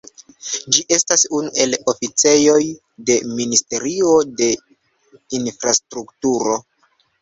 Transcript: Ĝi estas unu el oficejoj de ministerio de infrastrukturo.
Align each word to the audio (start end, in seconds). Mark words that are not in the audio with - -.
Ĝi 0.77 0.85
estas 0.95 1.25
unu 1.39 1.51
el 1.65 1.77
oficejoj 1.93 2.57
de 3.11 3.21
ministerio 3.37 4.19
de 4.43 4.53
infrastrukturo. 5.45 6.63